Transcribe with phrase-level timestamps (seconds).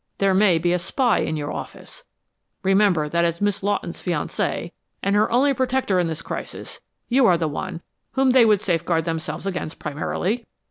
[0.17, 2.05] There may be a spy in your office
[2.63, 4.71] remember that as Miss Lawton's fiancé
[5.03, 7.83] and her only protector in this crisis, you are the one
[8.13, 10.47] whom they would safeguard themselves against primarily.